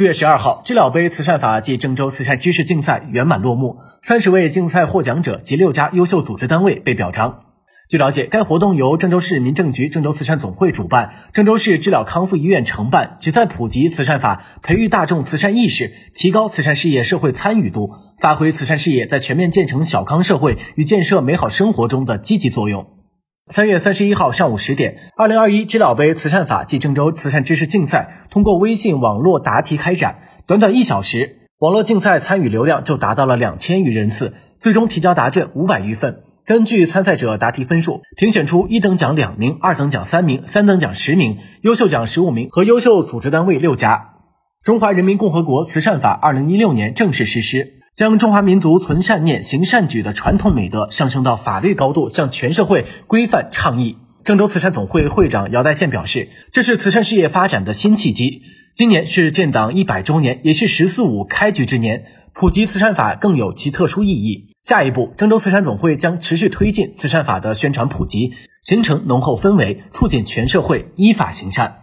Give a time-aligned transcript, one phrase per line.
[0.00, 7.40] 四月十二号，知了杯慈善法暨郑州慈善知识竞赛圆满落幕，三十位竞赛获奖者及六家优秀组织单位被表彰。
[7.86, 22.86] 据了解，该活动由郑州市民政局郑州慈善总会主办，郑州市知了康复医院承办，旨在普及慈善法，培育大众慈善意识，提高慈善事业社会参与度，发挥慈善事业在全面建成小康社会与建设美好生活中的积极作用。
[23.50, 36.22] 三月三十一号上午十点，二零二一知了杯慈善法暨郑州慈善知识竞赛通过微信网络答题开展，短短一小时，网络竞赛参与流量就达到了两千余人次，最终提交答卷五百余份。
[36.46, 44.10] 根据参赛者答题分数，评选出一等奖两名，二等奖三名，三等奖十名，优秀奖十五名和优秀组织单位六家。
[44.62, 47.79] 中华人民共和国慈善法二零一六年正式实施。
[48.00, 53.98] 将中华民族存善念、行善举的传统美德上升到法律高度，向全社会规范倡议。
[54.24, 58.40] 郑州慈善总会会长姚代宪表示，这是慈善事业发展的新契机。
[58.74, 64.56] 今年是建党一百周年，也是“十四五”开局之年，普及慈善法更有其特殊意义。
[64.62, 71.82] 下一步，郑州慈善总会将持续推进慈善法的宣传普及，形成浓厚氛围，促进全社会依法行善。